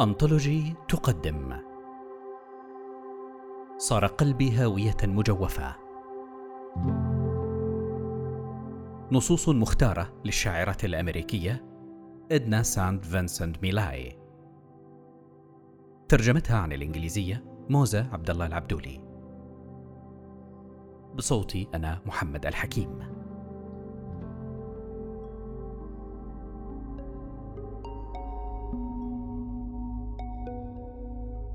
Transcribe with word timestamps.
Anthology 0.00 0.74
تقدم. 0.88 1.56
صار 3.78 4.06
قلبي 4.06 4.50
هاوية 4.50 4.96
مجوفة. 5.04 5.76
نصوص 9.12 9.48
مختارة 9.48 10.12
للشاعرة 10.24 10.76
الأمريكية 10.84 11.64
إدنا 12.32 12.62
سانت 12.62 13.04
فينسنت 13.04 13.62
ميلاي. 13.62 14.18
ترجمتها 16.08 16.56
عن 16.56 16.72
الإنجليزية 16.72 17.44
موزة 17.70 18.12
عبد 18.12 18.30
الله 18.30 18.46
العبدولي. 18.46 19.00
بصوتي 21.14 21.68
أنا 21.74 22.00
محمد 22.06 22.46
الحكيم. 22.46 23.19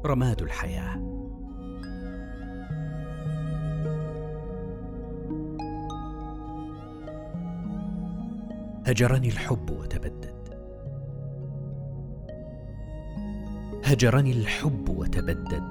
رماد 0.05 0.41
الحياة. 0.41 1.15
هجرني 8.87 9.27
الحب 9.27 9.69
وتبدد. 9.69 10.35
هجرني 13.85 14.31
الحب 14.31 14.89
وتبدد. 14.89 15.63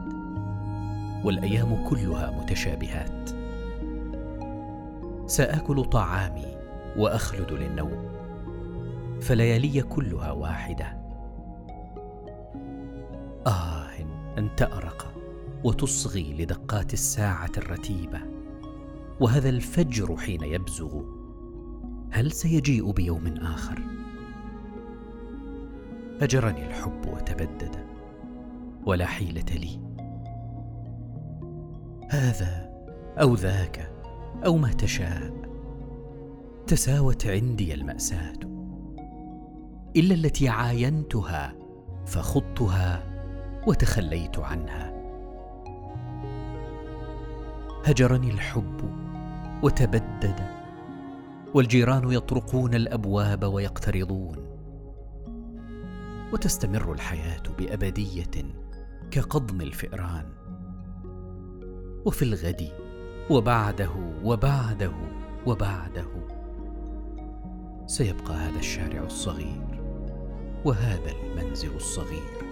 والأيام 1.25 1.89
كلها 1.89 2.31
متشابهات. 2.31 3.31
سآكل 5.27 5.85
طعامي 5.85 6.57
وأخلد 6.97 7.53
للنوم. 7.53 8.15
فليالي 9.21 9.83
كلها 9.83 10.33
واحدة. 10.33 11.05
آه. 13.47 13.74
أن 14.39 14.57
تأرق 14.57 15.15
وتصغي 15.65 16.35
لدقات 16.35 16.93
الساعة 16.93 17.51
الرتيبة 17.59 18.21
وهذا 19.21 19.49
الفجر 19.49 20.17
حين 20.17 20.43
يبزغ. 20.43 21.03
هل 22.11 22.33
سيجيء 22.33 22.91
بيوم 22.91 23.27
آخر؟ 23.27 23.83
هجرني 26.21 26.67
الحب 26.67 27.07
وتبدد 27.07 27.87
ولا 28.87 29.07
حيلة 29.07 29.55
لي. 29.55 29.81
هذا 32.11 32.71
أو 33.21 33.35
ذاك 33.35 33.93
أو 34.45 34.57
ما 34.57 34.73
تشاء 34.73 35.35
تساوت 36.67 37.27
عندي 37.27 37.75
المأساة. 37.75 38.39
إلا 39.97 40.15
التي 40.15 40.49
عاينتها 40.49 41.55
فخضتها 42.07 43.14
وتخليت 43.67 44.39
عنها. 44.39 44.95
هجرني 47.85 48.31
الحب 48.31 48.91
وتبدد 49.63 50.41
والجيران 51.55 52.13
يطرقون 52.13 52.75
الأبواب 52.75 53.45
ويقترضون. 53.45 54.37
وتستمر 56.33 56.93
الحياة 56.93 57.43
بأبدية 57.59 58.45
كقضم 59.11 59.61
الفئران. 59.61 60.27
وفي 62.07 62.23
الغد 62.23 62.69
وبعده 63.31 63.91
وبعده 64.25 64.93
وبعده 65.47 66.07
سيبقى 67.87 68.35
هذا 68.35 68.59
الشارع 68.59 69.03
الصغير 69.03 69.83
وهذا 70.65 71.11
المنزل 71.11 71.77
الصغير. 71.77 72.44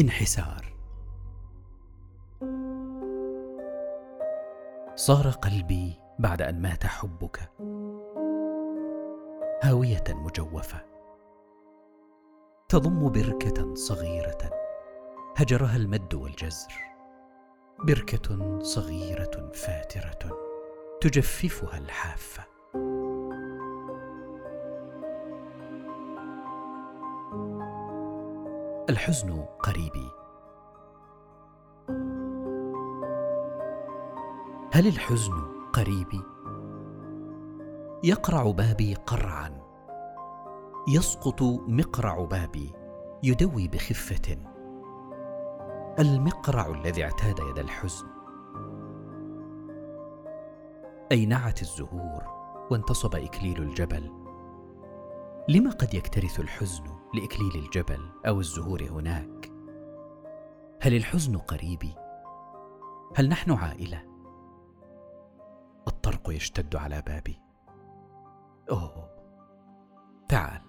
انحسار. 0.00 0.72
صار 4.94 5.30
قلبي 5.30 5.98
بعد 6.18 6.42
أن 6.42 6.62
مات 6.62 6.86
حبك 6.86 7.50
هاوية 9.62 10.04
مجوفة. 10.08 10.84
تضم 12.68 13.12
بركة 13.12 13.74
صغيرة 13.74 14.50
هجرها 15.36 15.76
المد 15.76 16.14
والجزر. 16.14 16.72
بركة 17.78 18.58
صغيرة 18.62 19.50
فاترة 19.54 20.36
تجففها 21.00 21.78
الحافة. 21.78 22.49
الحزن 28.90 29.44
قريبي. 29.60 30.10
هل 34.72 34.86
الحزن 34.86 35.32
قريبي؟ 35.72 36.22
يقرع 38.04 38.50
بابي 38.50 38.94
قرعا. 38.94 39.60
يسقط 40.88 41.42
مقرع 41.68 42.24
بابي 42.24 42.72
يدوي 43.22 43.68
بخفة. 43.68 44.36
المقرع 45.98 46.66
الذي 46.66 47.04
اعتاد 47.04 47.38
يد 47.38 47.58
الحزن. 47.58 48.06
اينعت 51.12 51.62
الزهور 51.62 52.22
وانتصب 52.70 53.14
إكليل 53.14 53.62
الجبل. 53.62 54.19
لما 55.48 55.70
قد 55.70 55.94
يكترث 55.94 56.40
الحزن 56.40 56.84
لإكليل 57.14 57.54
الجبل 57.54 58.10
أو 58.26 58.40
الزهور 58.40 58.82
هناك؟ 58.82 59.52
هل 60.82 60.94
الحزن 60.94 61.36
قريبي؟ 61.36 61.94
هل 63.16 63.28
نحن 63.28 63.52
عائلة؟ 63.52 64.02
الطرق 65.88 66.30
يشتد 66.30 66.76
على 66.76 67.02
بابي. 67.06 67.40
أوه 68.70 69.10
تعال. 70.28 70.62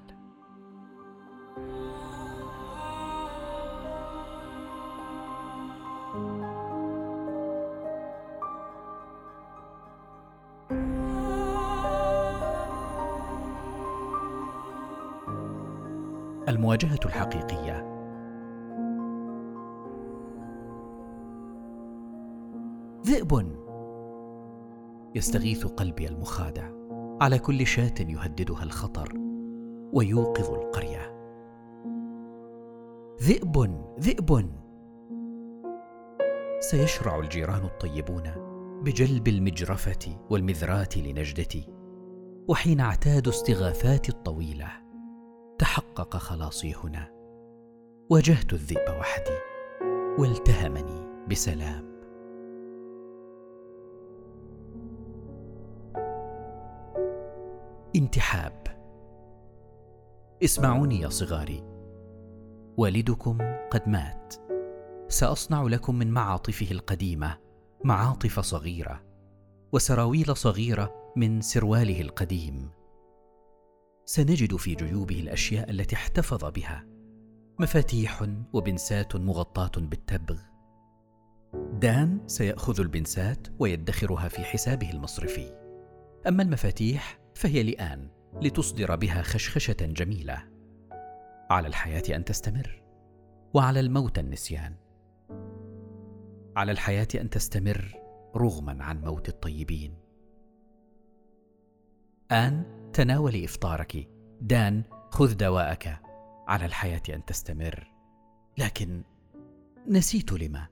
المواجهة 16.51 17.00
الحقيقية. 17.06 17.91
ذئب. 23.06 23.62
يستغيث 25.16 25.66
قلبي 25.66 26.07
المخادع. 26.07 26.69
على 27.22 27.40
كل 27.40 27.67
شاة 27.67 27.94
يهددها 28.00 28.63
الخطر 28.63 29.13
ويوقظ 29.94 30.53
القرية. 30.53 31.22
ذئب. 33.22 33.81
ذئب. 34.00 34.51
سيشرع 36.59 37.19
الجيران 37.19 37.66
الطيبون 37.66 38.23
بجلب 38.84 39.28
المجرفة 39.28 40.17
والمذرات 40.29 40.97
لنجدتي 40.97 41.67
وحين 42.47 42.79
اعتادوا 42.79 43.34
استغاثاتي 43.34 44.11
الطويلة. 44.11 44.81
تحقق 45.61 46.17
خلاصي 46.17 46.73
هنا. 46.73 47.11
واجهت 48.09 48.53
الذئب 48.53 48.99
وحدي 48.99 49.38
والتهمني 50.19 51.27
بسلام. 51.29 51.85
انتحاب. 57.96 58.63
اسمعوني 60.43 60.99
يا 60.99 61.09
صغاري. 61.09 61.64
والدكم 62.78 63.37
قد 63.72 63.90
مات. 63.90 64.34
سأصنع 65.07 65.64
لكم 65.64 65.96
من 65.96 66.11
معاطفه 66.11 66.72
القديمة 66.72 67.37
معاطف 67.84 68.40
صغيرة 68.40 69.03
وسراويل 69.72 70.37
صغيرة 70.37 71.14
من 71.16 71.41
سرواله 71.41 72.02
القديم. 72.02 72.80
سنجد 74.11 74.55
في 74.55 74.75
جيوبه 74.75 75.19
الأشياء 75.19 75.69
التي 75.69 75.96
احتفظ 75.96 76.46
بها. 76.46 76.85
مفاتيح 77.59 78.28
وبنسات 78.53 79.16
مغطاة 79.16 79.72
بالتبغ. 79.78 80.40
دان 81.53 82.28
سيأخذ 82.28 82.79
البنسات 82.79 83.47
ويدخرها 83.59 84.28
في 84.28 84.43
حسابه 84.43 84.91
المصرفي. 84.91 85.53
أما 86.28 86.43
المفاتيح 86.43 87.19
فهي 87.35 87.63
لآن 87.63 88.09
لتصدر 88.41 88.96
بها 88.96 89.22
خشخشة 89.22 89.78
جميلة. 89.81 90.43
على 91.49 91.67
الحياة 91.67 92.16
أن 92.16 92.25
تستمر. 92.25 92.84
وعلى 93.53 93.79
الموت 93.79 94.19
النسيان. 94.19 94.75
على 96.55 96.72
الحياة 96.72 97.07
أن 97.16 97.29
تستمر 97.29 97.96
رغما 98.35 98.84
عن 98.84 99.02
موت 99.02 99.29
الطيبين. 99.29 99.96
آن 102.31 102.80
تناولي 102.93 103.46
إفطارك. 103.46 104.09
دان 104.41 104.84
خذ 105.11 105.34
دواءك. 105.34 105.99
على 106.47 106.66
الحياة 106.66 107.02
أن 107.09 107.26
تستمر. 107.26 107.91
لكن 108.58 109.03
نسيت 109.88 110.32
لما. 110.32 110.67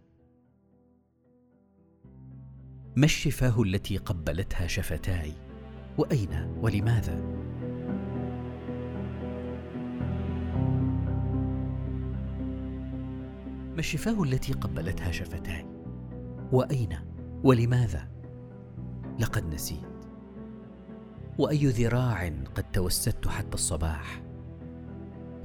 ما 2.95 3.05
الشفاه 3.05 3.61
التي 3.61 3.97
قبلتها 3.97 4.67
شفتاي؟ 4.67 5.33
وأين؟ 5.97 6.57
ولماذا؟ 6.61 7.15
ما 13.69 13.79
الشفاه 13.79 14.23
التي 14.23 14.53
قبلتها 14.53 15.11
شفتاي؟ 15.11 15.65
وأين؟ 16.51 16.97
ولماذا؟ 17.43 18.07
لقد 19.19 19.53
نسيت. 19.53 19.88
وأي 21.39 21.65
ذراع 21.67 22.27
قد 22.55 22.71
توسدت 22.71 23.27
حتى 23.27 23.53
الصباح. 23.53 24.21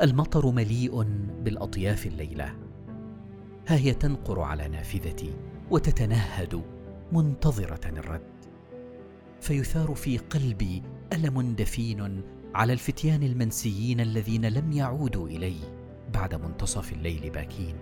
المطر 0.03 0.51
مليء 0.51 1.03
بالأطياف 1.43 2.07
الليلة. 2.07 2.55
ها 3.69 3.77
هي 3.77 3.95
تنقر 3.95 4.41
على 4.41 4.69
نافذتي 4.69 5.35
وتتنهد 5.71 6.63
منتظرة 7.13 7.89
الرد. 7.89 8.35
فيثار 9.41 9.95
في 9.95 10.19
قلبي 10.19 10.83
ألم 11.13 11.55
دفين 11.55 12.23
على 12.55 12.73
الفتيان 12.73 13.23
المنسيين 13.23 14.01
الذين 14.01 14.47
لم 14.47 14.73
يعودوا 14.73 15.29
إلي 15.29 15.57
بعد 16.15 16.35
منتصف 16.35 16.93
الليل 16.93 17.31
باكين. 17.31 17.77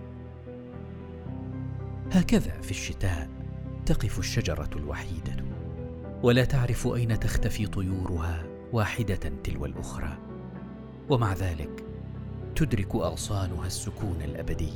هكذا 2.11 2.61
في 2.61 2.71
الشتاء 2.71 3.29
تقف 3.85 4.19
الشجرة 4.19 4.69
الوحيدة. 4.75 5.52
ولا 6.23 6.45
تعرف 6.45 6.87
أين 6.87 7.19
تختفي 7.19 7.67
طيورها 7.67 8.43
واحدة 8.71 9.31
تلو 9.43 9.65
الأخرى. 9.65 10.17
ومع 11.09 11.33
ذلك 11.33 11.83
تدرك 12.55 12.95
أغصانها 12.95 13.67
السكون 13.67 14.21
الأبدي. 14.21 14.73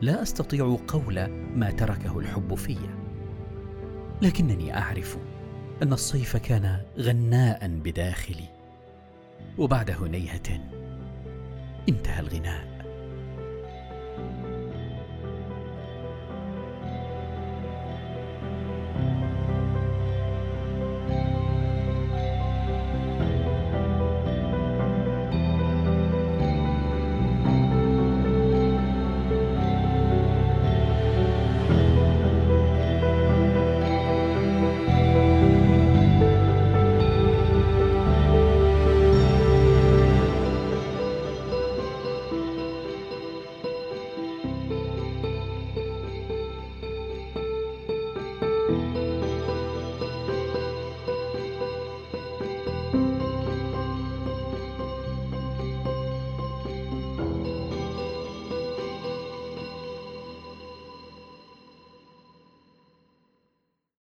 لا 0.00 0.22
أستطيع 0.22 0.76
قول 0.88 1.26
ما 1.56 1.70
تركه 1.70 2.18
الحب 2.18 2.54
في 2.54 2.76
لكنني 4.22 4.78
أعرف 4.78 5.18
أن 5.82 5.92
الصيف 5.92 6.36
كان 6.36 6.80
غناء 6.98 7.68
بداخلي. 7.68 8.48
وبعد 9.58 9.90
هنيهة 9.90 10.60
انتهى 11.88 12.20
الغناء. 12.20 12.73